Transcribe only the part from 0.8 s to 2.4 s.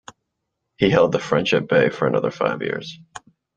held the French at bay for another